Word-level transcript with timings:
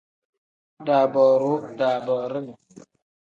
Daabooruu 0.85 1.57
pl: 1.63 1.71
daaboorini 1.79 2.53
n. 2.53 2.57